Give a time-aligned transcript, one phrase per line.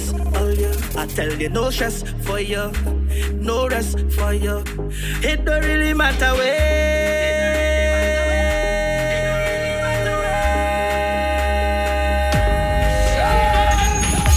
[0.00, 1.00] stress, oh yeah.
[1.00, 2.70] I tell you, no stress for you,
[3.34, 4.62] no rest for you.
[5.22, 6.88] It don't really matter where.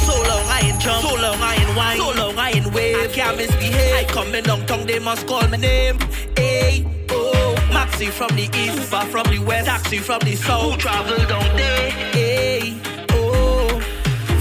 [0.05, 3.11] So long I ain't wine, so long I ain't wave.
[3.13, 3.95] Can't misbehave.
[3.95, 5.97] I come in long tongue, they must call my name.
[6.35, 10.73] Hey, oh, Maxi from the east, Uber from the west, taxi from the south.
[10.73, 12.12] Who travel down there?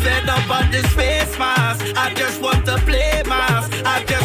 [0.03, 1.85] fed up on this face mask.
[1.97, 3.71] I just want to play mask.
[3.85, 4.22] I just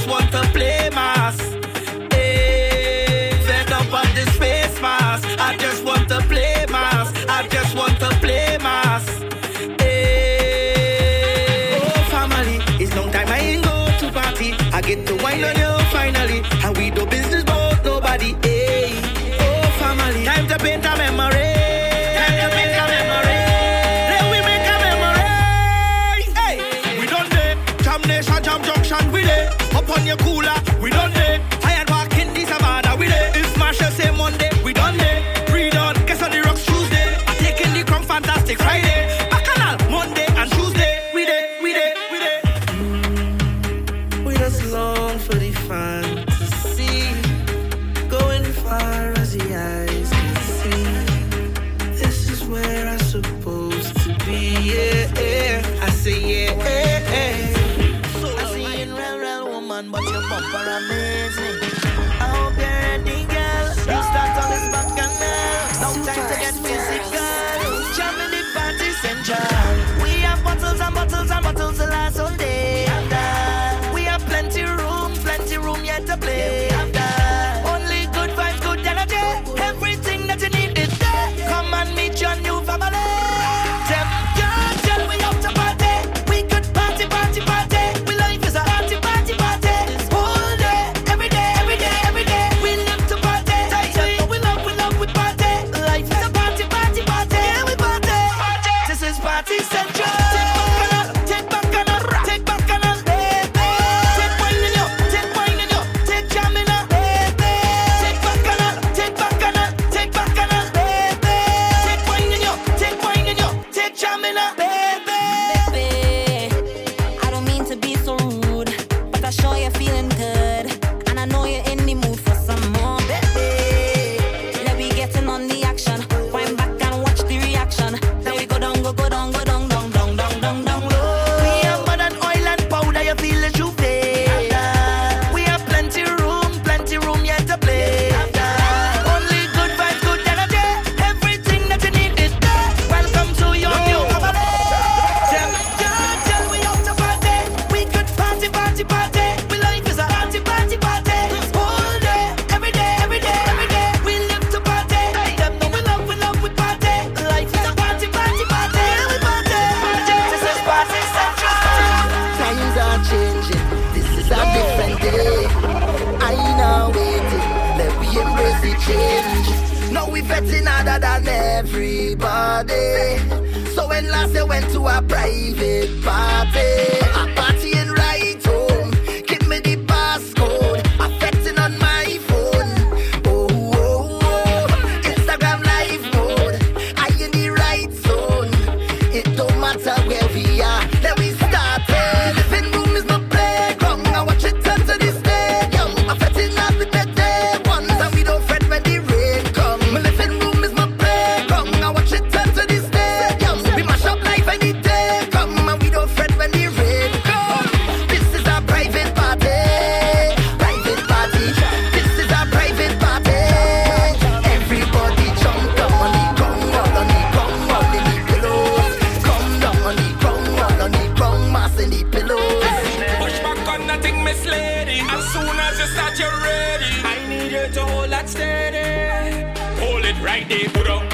[230.38, 231.07] like they put up.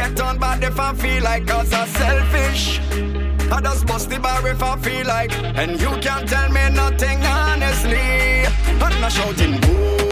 [0.00, 2.80] get on bad if I feel like cause I'm selfish.
[3.52, 7.18] I just bust the bar if I feel like, and you can't tell me nothing
[7.24, 8.46] honestly.
[8.84, 10.09] I'm not shouting boo.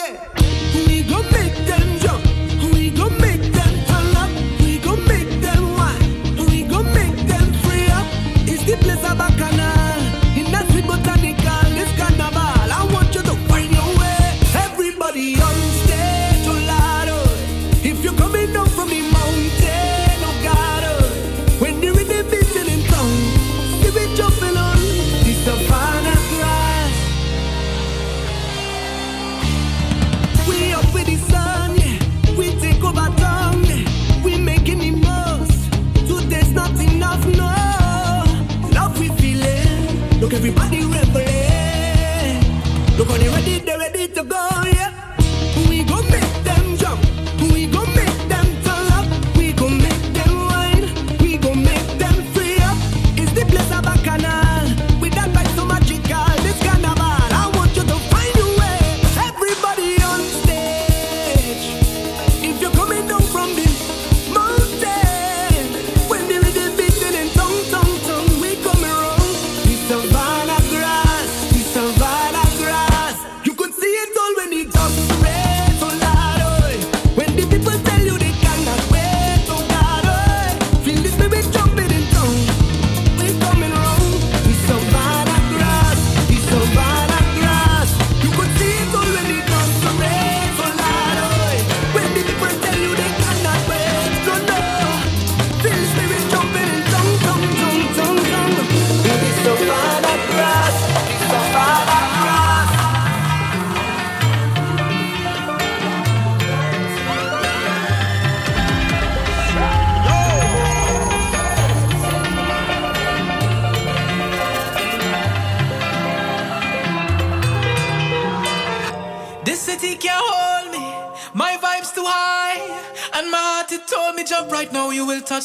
[0.00, 0.39] yeah.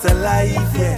[0.00, 0.89] Celebration to life, yeah.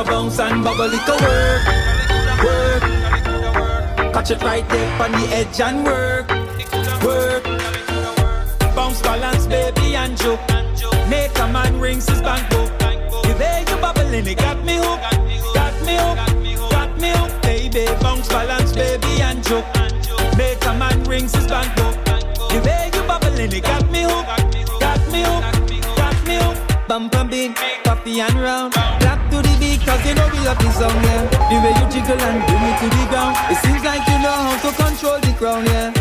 [0.00, 1.64] A bounce and bubble it a work,
[2.44, 2.82] work.
[4.14, 6.28] Catch it right there on the edge and work,
[7.04, 7.44] work.
[8.74, 10.40] Bounce balance, baby, and joke.
[11.08, 12.70] Make a man rings his bank book.
[12.78, 17.84] The way you bubbling, it got me hooked, got me hooked, got me hooked, baby.
[18.00, 19.66] Bounce balance, baby, and joke.
[20.38, 21.96] Make a man rings his bank book.
[22.48, 24.39] The way you bubbling, it got me hooked,
[26.90, 27.12] hooked.
[27.12, 28.72] Bump and beat, coffee and round.
[28.72, 31.26] Clap to the beat, cause you know we love this song, yeah.
[31.48, 33.36] The way you jiggle and bring it to the ground.
[33.50, 35.92] It seems like you know how to control the crown, yeah.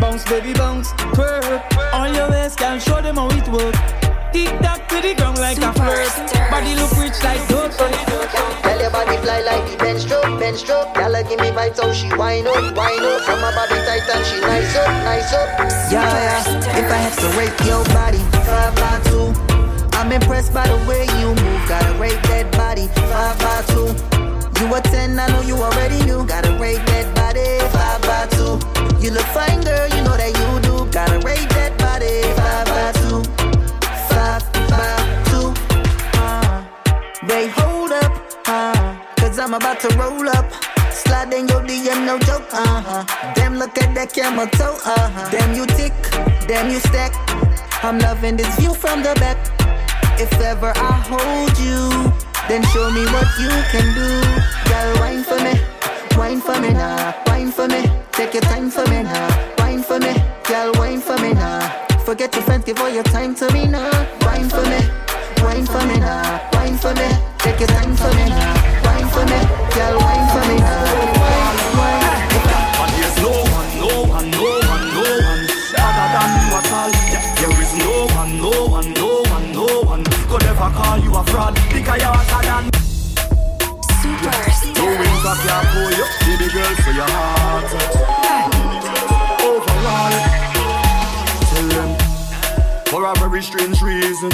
[0.00, 1.62] Bounce, baby, bounce, twerk.
[1.92, 3.74] On your waist, can show them how it work.
[4.32, 6.10] Tick tock to the ground like a flirt.
[6.50, 7.70] Body look rich like dope.
[7.70, 10.96] Tell your body fly like the bench stroke, bench stroke.
[10.96, 13.22] Y'all give me vibes how she wind up, wind up.
[13.22, 15.48] From my body tight and she nice up, nice up.
[15.92, 16.80] Yeah, yeah.
[16.80, 19.53] If I had to rate your body, five by two.
[20.04, 21.60] I'm impressed by the way you move.
[21.66, 23.88] Gotta rate that body, five by two.
[24.60, 26.26] You a ten, I know you already knew.
[26.26, 27.40] Gotta rate that body,
[27.72, 28.60] five by two.
[29.00, 30.84] You look fine, girl, you know that you do.
[30.92, 33.24] Gotta rate that body, five by two.
[34.12, 34.92] Five by
[35.32, 35.48] two.
[36.20, 36.68] Uh,
[37.56, 38.12] hold up,
[38.46, 40.52] uh, cause I'm about to roll up.
[40.92, 43.32] Slide in your DM, no joke, uh huh.
[43.34, 45.30] Damn, look at that camera toe, uh huh.
[45.30, 45.94] Damn, you tick,
[46.46, 47.12] damn, you stack.
[47.82, 49.63] I'm loving this view from the back.
[50.16, 52.12] If ever I hold you,
[52.48, 54.08] then show me what you can do.
[54.70, 55.54] Girl, wine for me,
[56.16, 57.82] wine for me now, wine for me.
[58.12, 60.14] Take your time for me now, wine for me.
[60.44, 61.60] Girl, wine for me now.
[62.04, 63.90] Forget your friends, give all your time to me now.
[64.22, 64.80] Wine for me,
[65.42, 67.08] wine for me now, wine for me.
[67.38, 69.40] Take your time for me now, wine for me.
[69.74, 70.84] Girl, wine for me now.
[71.18, 72.53] Wine, wine.
[80.94, 82.70] Call you a fraud because you're hotter than.
[84.74, 87.70] No wings up your pull you, baby girl, for your heart.
[89.42, 90.14] Overall,
[91.50, 91.90] tell them
[92.86, 94.30] for a very strange reason.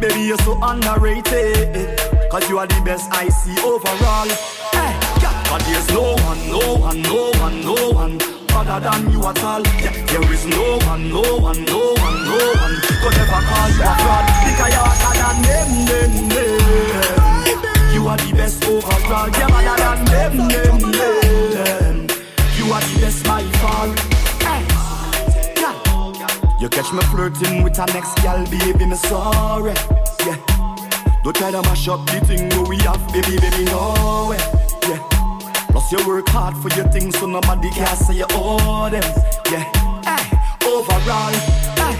[0.00, 2.00] Baby, you're so underrated.
[2.30, 4.28] Cause you are the best I see overall.
[5.48, 9.62] But there's no one, no one, no one, no one other than you at all.
[9.84, 13.84] Yeah, there is no one, no one, no one, no one could ever call you
[13.84, 17.92] a fraud because you're hotter than them, them, them.
[17.94, 19.28] You are the best overall.
[19.28, 21.96] You're better than them, them, them.
[22.56, 23.88] You are the best by far.
[24.40, 24.60] Yeah.
[26.58, 29.74] You catch me flirting with a next gal, baby, me sorry.
[30.24, 30.38] Yeah.
[31.22, 34.38] Don't try to mash up the thing we have, baby, baby, no way.
[34.88, 35.15] Yeah.
[35.76, 39.04] Plus you work hard for your things, so nobody can say you owe them.
[39.52, 39.60] Yeah.
[40.08, 40.24] Hey.
[40.64, 41.36] Overall.
[41.76, 41.92] Hey.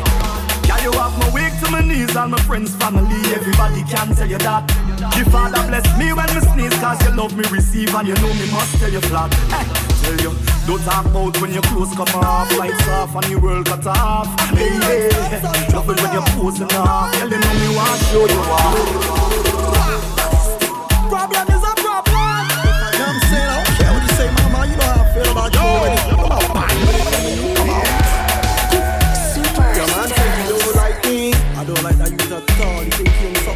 [0.64, 4.26] Yeah, you have my wake to my knees, all my friends, family, everybody can tell
[4.26, 4.64] you that.
[5.12, 8.32] The Father bless me when me sneeze, cause you love me receive, and you know
[8.32, 9.28] me must tell you flat.
[9.52, 9.68] Hey,
[10.00, 10.32] tell you,
[10.64, 14.24] don't talk about when your clothes come off, lights off, and the world cut off.
[14.56, 20.15] Hey, yeah Trouble when you're posing off, you know me want show you off.
[31.58, 33.52] I don't like that you the thought you think so.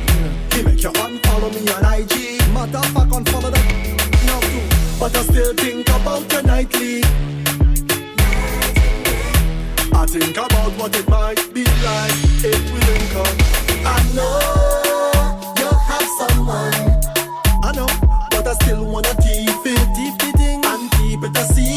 [0.51, 2.41] Give it your hand, follow me on IG.
[2.51, 3.61] Motherfuck on follow the
[4.27, 4.41] no,
[4.99, 6.75] but I still think about the night.
[9.93, 13.39] I think about what it might be like if we can come.
[13.87, 14.41] I know
[15.61, 16.75] you have someone.
[17.63, 17.87] I know,
[18.31, 21.70] but I still wanna keep it, keep the thing, and keep it a secret.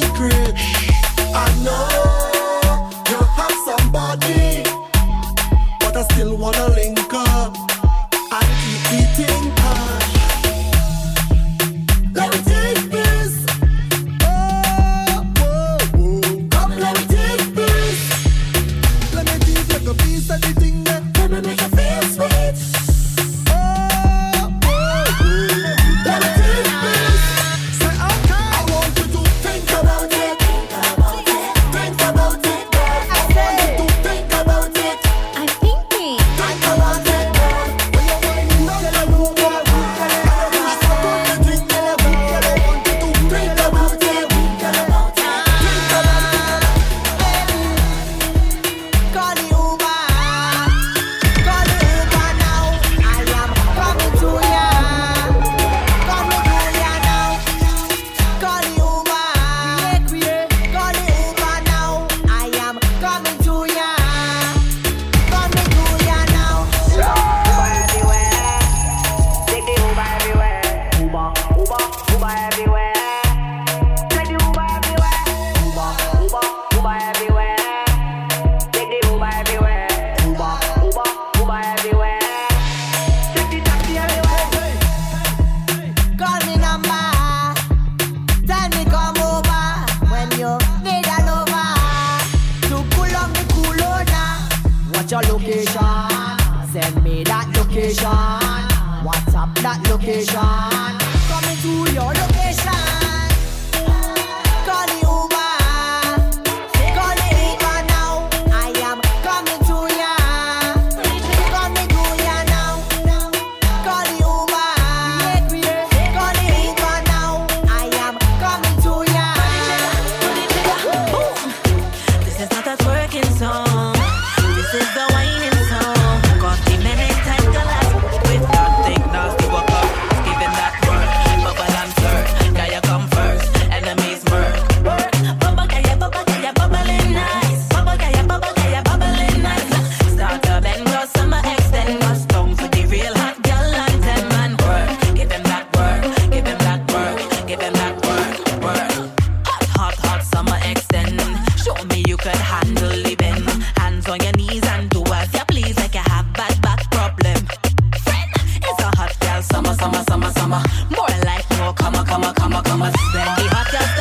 [160.33, 160.61] summer.
[160.89, 162.91] More like more, come on, come on, come on, come on.
[163.13, 163.92] Let me hot,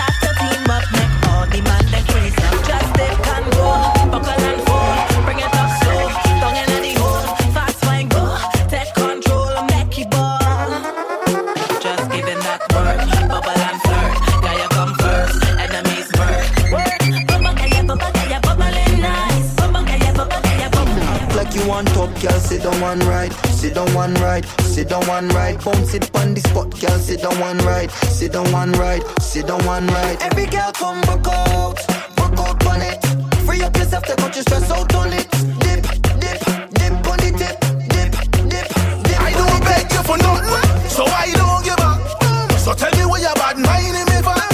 [24.73, 25.59] sit down one right.
[25.59, 27.91] Come sit on the spot, girl, sit down one right.
[27.91, 30.17] Sit down one right, sit down one right.
[30.23, 31.77] Every girl come back out,
[32.17, 32.99] back out on it.
[33.45, 35.31] Free up yourself, take out your stress out on it.
[35.65, 35.83] Dip,
[36.23, 36.41] dip,
[36.79, 37.61] dip on the tip,
[37.93, 38.13] dip,
[38.49, 38.69] dip,
[39.05, 39.21] dip.
[39.21, 42.59] I don't beg you for nothing, so I don't give up.
[42.59, 44.52] So tell me where your bad mind is, me for.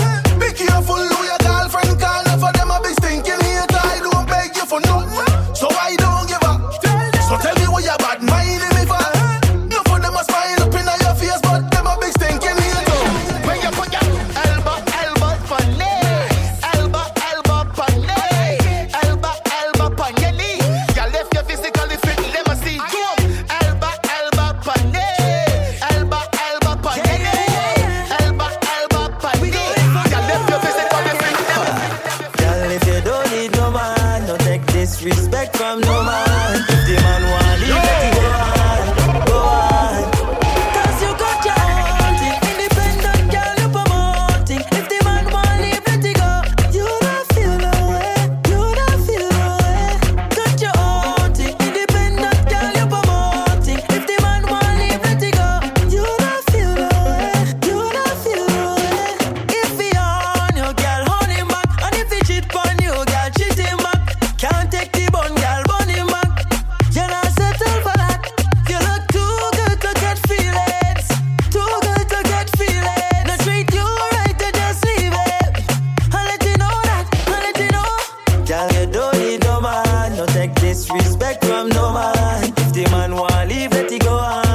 [80.99, 82.45] Respect from no man.
[82.45, 84.48] If the man want leave, let it go on.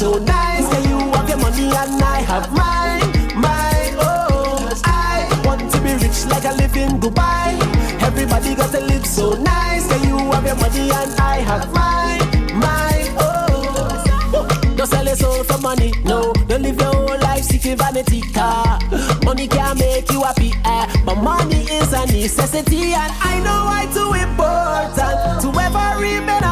[0.00, 3.04] so nice that you have your money and I have mine,
[3.36, 3.92] mine.
[4.00, 7.52] Oh, I want to be rich like I live in Dubai.
[8.00, 12.24] Everybody got to live so nice that you have your money and I have mine,
[12.56, 13.12] mine.
[13.20, 16.32] Oh, don't sell your soul for money, no.
[16.48, 18.78] Don't live your whole life seeking vanity car.
[19.22, 20.86] Money can't make you happy, eh?
[21.04, 26.49] but money is a necessity, and I know why too important to ever remain.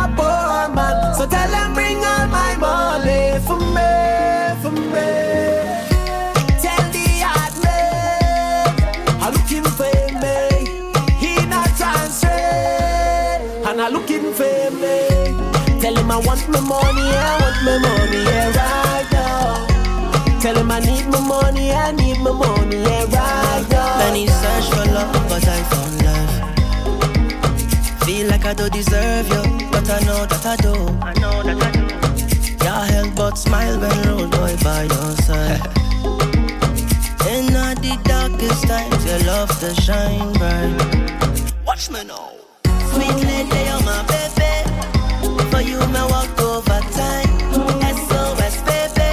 [1.18, 3.90] So tell them bring all my money for me,
[4.62, 5.10] for me.
[6.62, 7.54] Tell the hard
[9.20, 10.38] I'm looking for me.
[11.18, 14.96] He not transfer, and I looking for me.
[15.80, 19.66] Tell him I want my money, I want my money, yeah, right now.
[20.38, 23.98] Tell him I need my money, I need my money, yeah, right now.
[23.98, 26.30] Many search for love, but I found love.
[28.06, 30.74] Feel like I don't deserve you, but I know that I do.
[31.00, 31.84] I know that I do.
[32.64, 35.64] Your help but smile when road boy by your side.
[37.32, 41.54] In all the darkest times, your love to shine bright.
[41.66, 42.32] Watch me now.
[42.92, 44.54] Sweet lady, you're my baby.
[45.50, 47.32] For you, me walk overtime.
[48.08, 49.10] SOS, baby.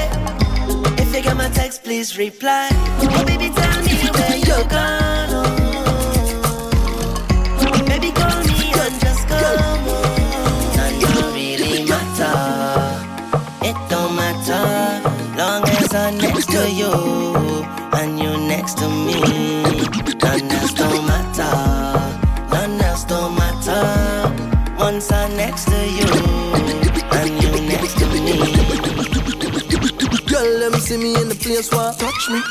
[1.02, 2.70] If you get my text, please reply.
[2.72, 5.35] Oh, baby, tell me where you're gone.
[18.66, 19.22] Next to me.
[20.24, 21.54] None else don't matter.
[22.50, 24.74] None else don't matter.
[24.80, 26.10] Once I'm next to you
[27.14, 28.42] and you next to me.
[30.26, 32.42] Girl, let me see me in the place where touch me.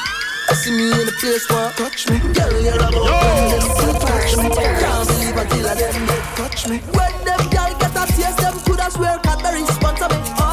[0.54, 2.18] See me in the place where touch me.
[2.32, 4.48] Girl, you're a open, them still touch me.
[4.54, 6.78] Can't believe until I them they touch me.
[6.94, 10.43] When them girl get a taste, them coulda swear Cadbury sponsor me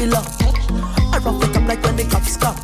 [0.00, 1.12] control like you belong.
[1.12, 2.56] I rough it up like when the cops come.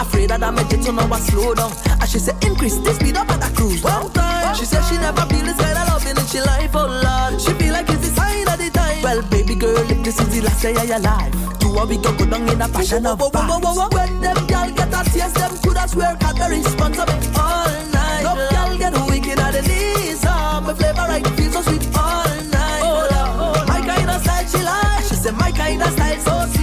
[0.00, 1.72] Afraid that I'm a jet, so now I slow down.
[1.86, 4.54] And she said, increase the speed up and I cruise one time.
[4.54, 7.40] She said she never feel this kind of loving in she life, oh Lord.
[7.40, 9.02] She feel like it's the sign of the time.
[9.02, 11.96] Well, baby girl, if this is the last day of your life, two of we
[11.98, 13.94] go go down in a passion of vibes.
[13.94, 18.22] When them girl get a taste, them coulda swear Cadbury sponsor me all night.
[18.22, 20.24] No girl get wicked at the knees.
[20.26, 22.82] Oh, my flavor right feels so sweet all night.
[22.82, 25.04] Oh Lord, my kind of style she like.
[25.04, 26.55] She said my kind of style so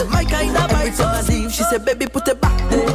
[0.00, 1.50] said my kind of vibe so sweet.
[1.50, 2.86] She said baby put it back there.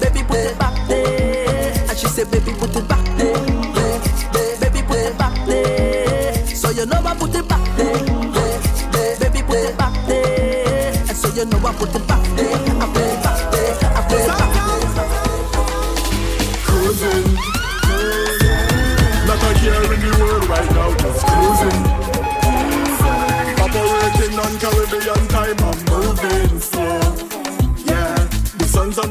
[0.00, 1.88] Baby put it back there.
[1.88, 3.34] And she said baby put it back there.
[4.60, 6.46] Baby put it back there.
[6.46, 8.27] So you know I put it back there.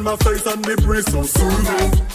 [0.08, 2.07] My face and the breeze so soothing.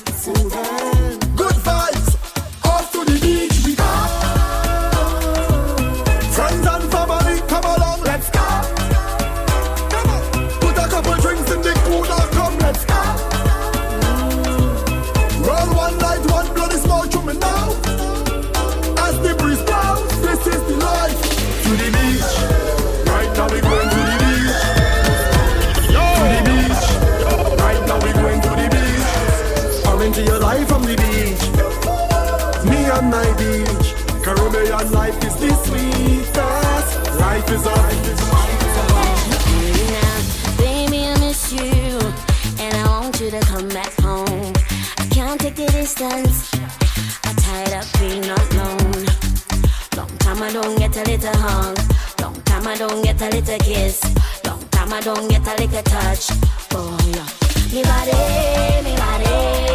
[53.42, 54.00] Little kiss.
[54.44, 56.30] Long time I don't get a little touch.
[56.72, 57.26] Oh yeah,
[57.72, 59.71] me body, me body,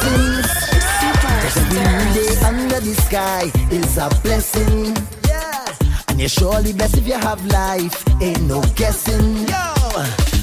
[0.00, 0.62] blessing.
[2.44, 4.96] Under the sky is a blessing.
[6.08, 8.04] And you're surely blessed if you have life.
[8.20, 9.48] Ain't no guessing.
[9.48, 9.72] Yo.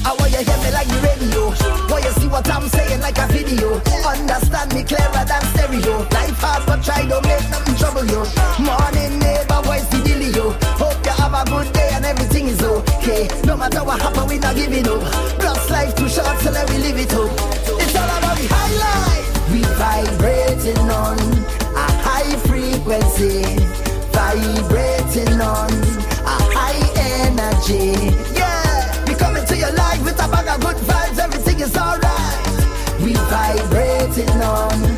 [0.02, 1.42] I want you hear me like the radio.
[1.90, 3.80] Want you see what I'm saying like a video.
[4.06, 5.98] Understand me clearer than stereo.
[6.10, 8.24] Life hard but try don't make nothing trouble you.
[8.64, 10.54] Morning neighbor, voice the dealio.
[10.78, 13.28] Hope you have a good day and everything is okay.
[13.44, 15.02] No matter what happen, we not giving up.
[15.38, 17.30] Plus life too short, so let me live it up.
[17.82, 18.29] It's all about
[19.80, 21.18] vibrating on
[21.74, 23.40] a high frequency,
[24.12, 25.72] vibrating on
[26.32, 26.84] a high
[27.24, 27.96] energy.
[28.36, 33.00] Yeah, we coming to your life with a bag of good vibes, everything is alright.
[33.00, 34.89] We vibrating on.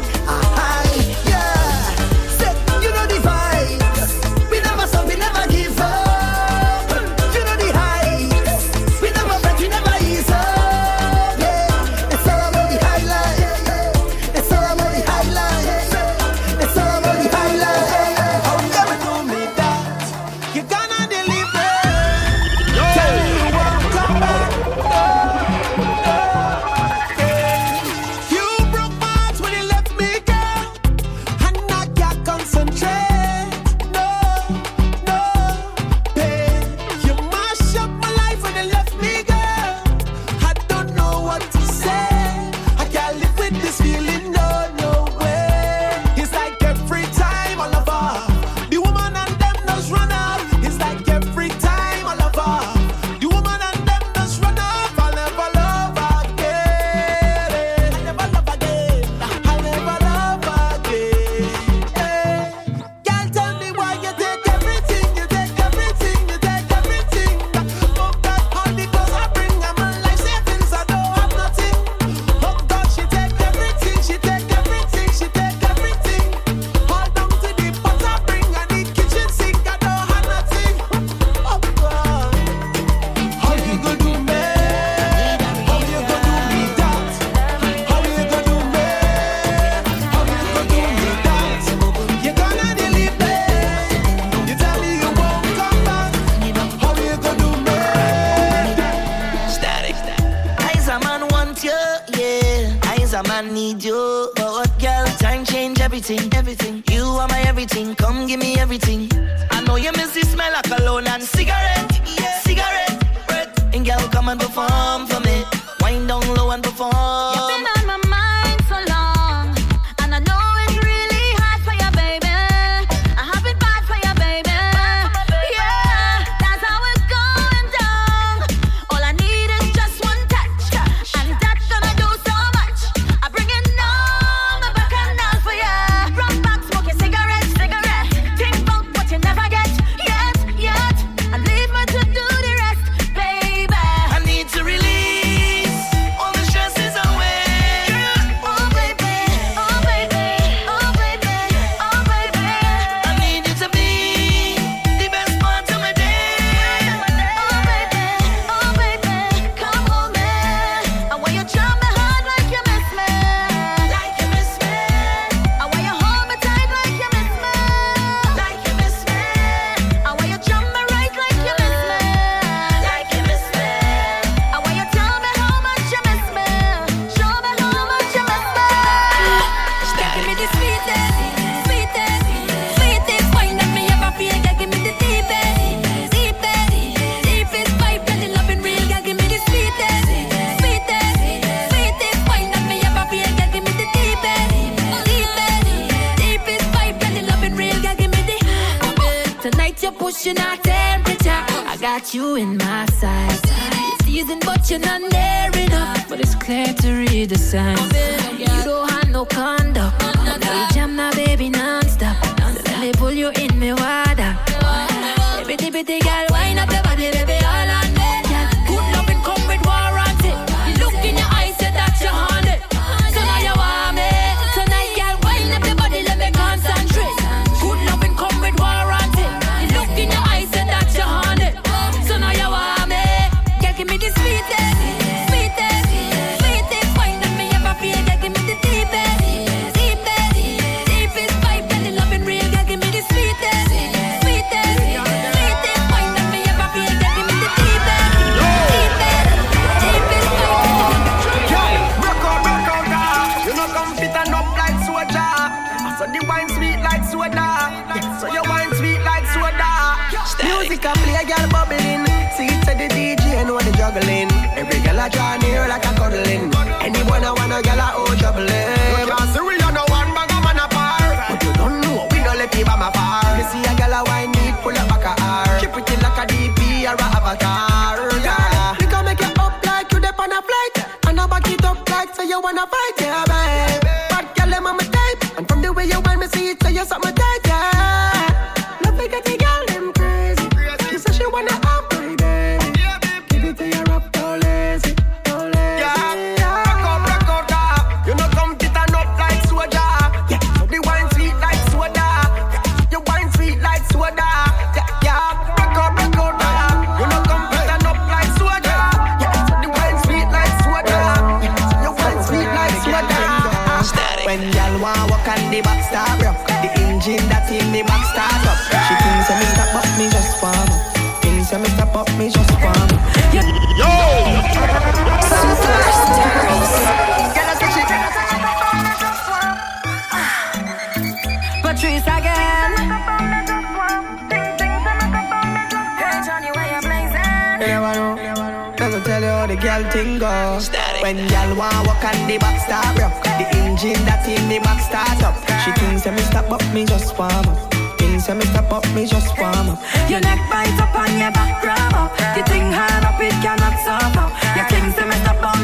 [106.03, 106.83] everything, everything.
[106.91, 107.95] You are my everything.
[107.95, 109.09] Come give me everything.
[109.53, 112.41] I know you miss the smell of cologne and cigarette, yeah.
[112.41, 112.99] cigarette
[113.29, 113.75] breath.
[113.75, 115.45] And girl, come and perform for me.
[115.81, 116.63] Wind down low and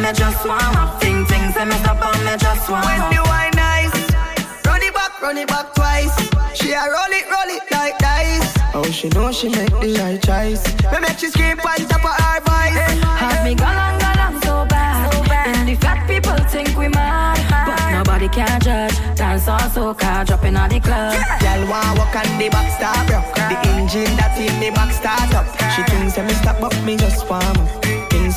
[0.08, 1.00] me just warm up.
[1.00, 3.12] Ting ting say me stop on me just warm When up.
[3.12, 3.92] the wine nice,
[4.64, 6.16] run it back, run it back twice.
[6.54, 8.48] She a roll it, roll it like dice.
[8.74, 10.64] Oh, she know she make the right choice.
[10.92, 12.78] Me make she scream on top of her voice.
[13.20, 15.12] Have me galang galang so bad.
[15.46, 17.36] And the fat people think we mad.
[17.66, 18.96] But nobody can judge.
[19.16, 21.20] Dance all soca, dropping on the club.
[21.42, 23.34] Y'all want walk on the back start rock.
[23.34, 25.46] The engine that in the back start up.
[25.74, 27.77] She thinks I me stop up, me just warm up.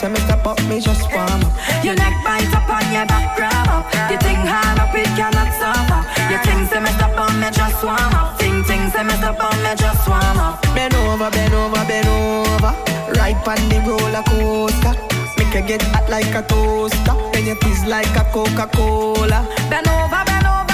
[0.04, 1.54] I me stop up, me just warm up.
[1.86, 3.86] Your neck bite up on your back grab up.
[4.10, 6.06] You think hard up, it cannot stop up.
[6.26, 8.40] You think say me stop on me just warm up.
[8.40, 10.62] Ting ting say me stop on me just warm up.
[10.74, 12.74] Bend over, bend over, bend over.
[13.14, 14.98] Right on the roller coaster.
[15.38, 17.14] Make you get hot like a toaster.
[17.32, 19.46] Then you fizz like a Coca-Cola.
[19.70, 20.71] Bend over, bend over.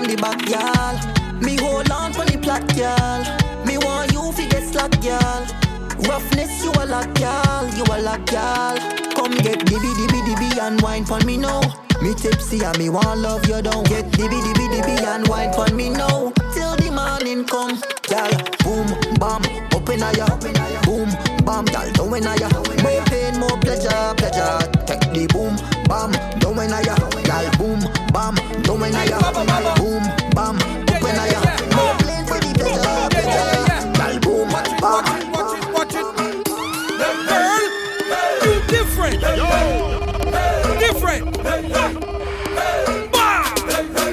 [0.00, 0.96] From the back, y'all.
[1.40, 3.20] Me hold on for the plot, y'all.
[3.66, 5.44] Me want you fi get slack, y'all.
[6.08, 7.68] Roughness, you a lot, y'all.
[7.76, 8.76] You a lot, y'all.
[9.14, 11.60] Come get dibby, dibby, dibby and wine for me now.
[12.02, 13.84] Me tipsy and me want love you down.
[13.84, 16.32] Get dibby, dibby, dibby and wine for me now.
[16.54, 17.76] Till the morning come,
[18.08, 18.32] y'all.
[18.64, 18.88] Boom,
[19.20, 19.42] bam,
[19.74, 20.28] open a ya.
[20.84, 21.08] Boom,
[21.44, 21.92] bam, y'all.
[21.92, 22.32] Don't win a.
[22.82, 24.58] More pain, more pleasure, pleasure.
[24.86, 26.96] Take the boom, bam, don't win a ya.
[28.30, 29.18] Bam, don't win a ya.
[29.76, 30.02] Boom,
[30.34, 31.40] bam, open a ya.
[31.74, 33.50] More pain for the pleasure, pleasure.
[34.06, 34.20] Y'all.
[34.20, 34.48] Boom,
[34.80, 35.04] bam.
[38.68, 39.20] Different.
[40.78, 41.22] Different.
[43.12, 43.44] Bah!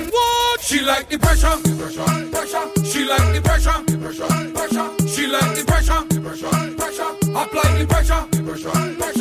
[0.09, 0.61] What?
[0.61, 1.57] She like the pressure.
[1.77, 2.05] Pressure.
[2.31, 2.65] Pressure.
[2.83, 3.83] She like the pressure.
[4.01, 4.27] Pressure.
[4.53, 4.89] Pressure.
[5.07, 6.01] She like the pressure.
[6.21, 6.75] Pressure.
[6.75, 7.11] Pressure.
[7.35, 8.25] Apply the pressure.
[8.43, 8.71] Pressure.
[8.97, 9.16] Pressure.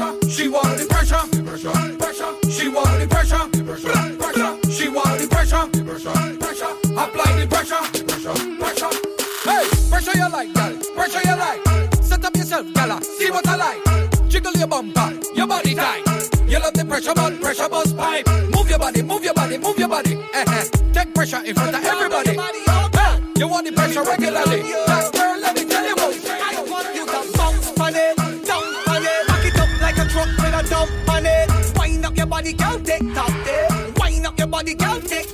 [10.55, 10.94] Like.
[10.94, 11.61] Pressure you like.
[12.03, 13.03] Set up yourself, gala.
[13.03, 14.28] See what I like.
[14.28, 16.03] Jiggle your bumper, your body tight.
[16.49, 18.26] You love the pressure, but pressure bust pipe.
[18.55, 20.16] Move your body, move your body, move your body.
[20.34, 20.64] Eh, eh.
[20.92, 22.38] Take pressure in front of everybody.
[23.36, 24.62] You want the pressure regularly.
[24.86, 26.14] That girl, let me tell you what.
[26.24, 28.16] I want you to bounce on it,
[28.47, 31.51] down on it, back it up like a truck with a dump on it.
[31.76, 33.68] Wind up your body, girl, tick tock there.
[33.99, 35.26] Wind up your body, girl, tick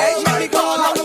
[0.00, 0.99] edge, me call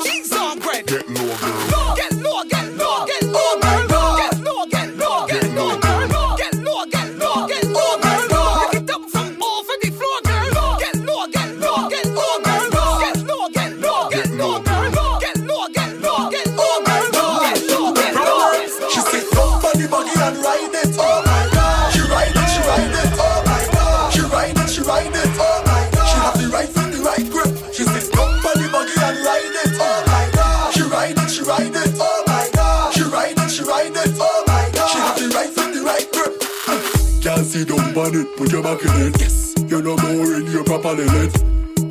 [38.65, 39.17] never.
[39.19, 39.53] Yes.
[39.67, 41.33] You no more in your properly lit.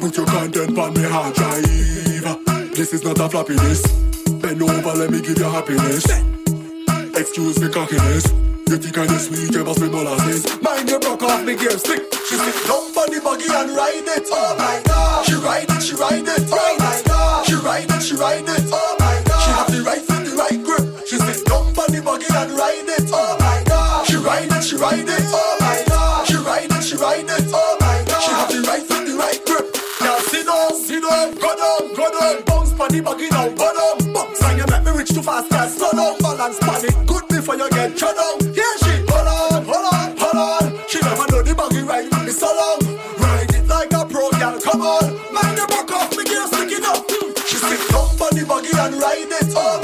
[0.00, 1.62] Put your content on me hard drive.
[2.74, 3.82] This is not a floppiness.
[4.42, 6.04] Bend over, let me give you happiness.
[7.16, 8.26] Excuse me cockiness.
[8.66, 10.60] You think I'm sweet, you must be molasses.
[10.62, 12.02] Mind you broke off me gear stick.
[12.28, 14.26] She sit down on the buggy and ride it.
[14.32, 15.26] Oh my god.
[15.26, 16.48] She ride it, she ride it.
[16.50, 17.46] Oh my god.
[17.46, 18.64] She ride it, she ride it.
[18.72, 19.42] Oh my god.
[19.44, 21.06] She have the right foot, the right grip.
[21.06, 23.10] She sit down on the buggy and ride it.
[23.12, 24.06] Oh my god.
[24.06, 25.24] She ride it, she ride it.
[25.30, 25.43] Oh
[27.38, 27.50] it.
[27.52, 28.22] Oh my God.
[28.22, 29.66] She have the right foot, the right grip.
[30.00, 32.44] Now see no, see no, go down, go down.
[32.44, 34.12] Bounce pon the buggy now, go down.
[34.12, 36.18] Bounce and you make me reach too fast, now slow down.
[36.20, 38.36] Balance pon good before you get shut down.
[38.54, 40.64] Here she, hold on, hold on, hold on.
[40.88, 42.80] She never know the buggy right, me so long.
[43.18, 45.04] Ride it like a pro, girl, come on.
[45.34, 47.02] Mind the buck off, me gear sticking up.
[47.48, 49.50] She sit down pon the buggy and ride it.
[49.56, 49.83] Oh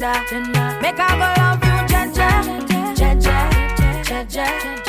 [0.00, 0.78] tender.
[0.80, 2.28] Make I go love you, Jeje.
[2.94, 3.38] Jeje.
[4.04, 4.87] Jeje.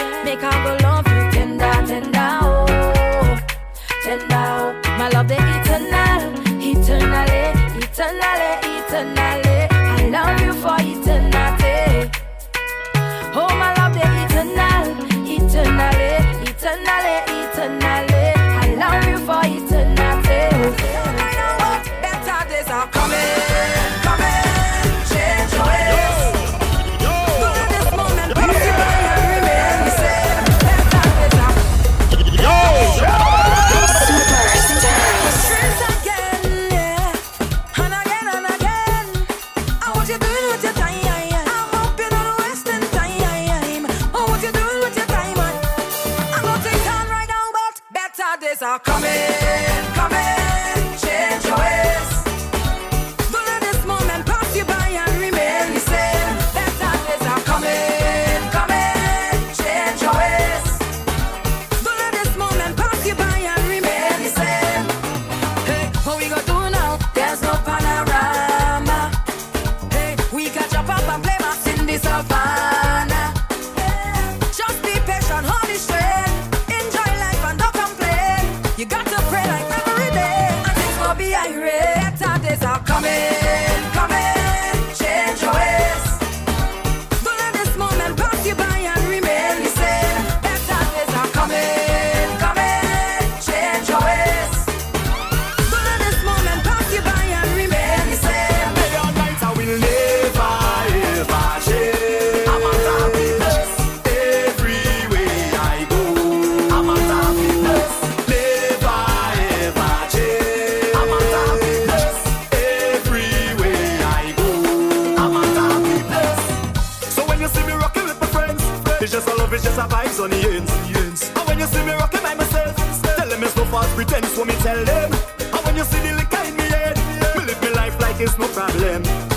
[123.99, 125.11] pretend, so me tell them.
[125.11, 126.95] And when you see the liquor in me head,
[127.35, 129.28] me live my life like it's no problem.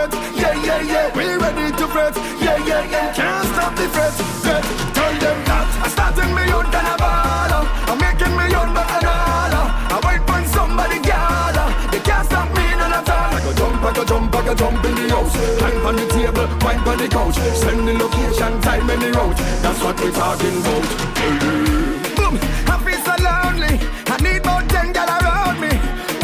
[0.00, 0.16] Ready?
[0.40, 1.16] Yeah, yeah, yeah.
[1.16, 2.14] We ready to fit?
[2.40, 3.12] Yeah, yeah, yeah.
[3.12, 4.62] Can't stop the fit, fit.
[4.96, 7.62] Tell them that I'm starting me out than a baller.
[7.90, 9.66] I'm making me out like a dollar.
[9.94, 11.68] I wait for somebody gather.
[11.92, 13.36] They can't stop me none at all.
[13.36, 15.34] I go jump, I go jump, I go jump in the house.
[15.60, 17.36] Climb on the table, wine on the couch.
[17.60, 19.36] Send the location, time and the route.
[19.62, 20.84] That's what we're talking about.
[22.16, 22.34] Boom,
[22.72, 23.74] I feel so lonely.
[24.08, 25.72] I need more ten gal around me.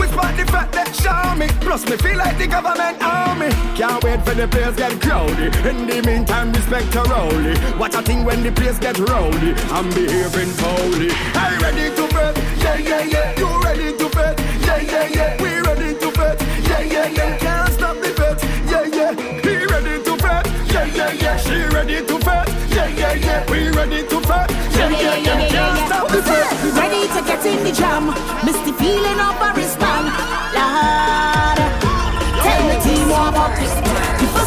[0.01, 1.47] Whisper the fact that show me.
[1.61, 2.99] Plus me feel like the government
[3.39, 3.49] me.
[3.79, 5.55] Can't wait for the place get crowded.
[5.71, 7.55] In the meantime, respect to Rowley.
[7.79, 9.53] Watch a thing when the place get rowdy.
[9.76, 11.11] I'm behaving foully.
[11.41, 12.35] Are you ready to bet?
[12.63, 13.39] Yeah, yeah, yeah.
[13.39, 14.35] You ready to bet?
[14.67, 15.43] Yeah, yeah, yeah.
[15.43, 16.37] We ready to bet?
[16.68, 17.39] Yeah, yeah, yeah.
[17.45, 18.37] Can't stop the bet.
[18.72, 19.13] Yeah, yeah.
[19.47, 20.45] He ready to bet?
[20.72, 21.37] Yeah, yeah, yeah.
[21.45, 22.49] She ready to bet?
[22.75, 23.51] Yeah, yeah, yeah.
[23.51, 24.49] We ready to bet?
[24.76, 25.49] Yeah, yeah, yeah.
[25.55, 26.49] Can't stop the bet.
[26.80, 28.07] Ready to get in the jam.
[28.47, 29.86] Miss the feeling of a wristband.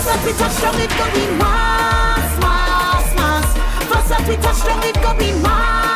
[0.10, 4.28] Down, it going mass, mass, mass.
[4.28, 5.89] We touch down, it going mass, mass,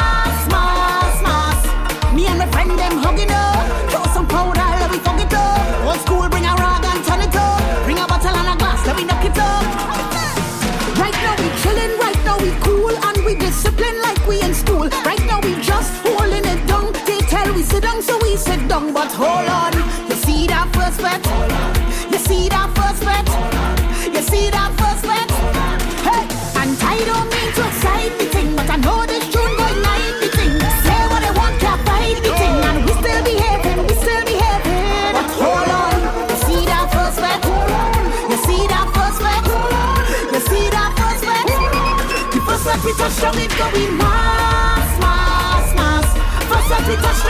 [42.94, 46.14] we touch it go be mass, mass, mass.
[46.48, 47.24] First that we touch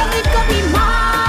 [0.49, 1.22] be mass.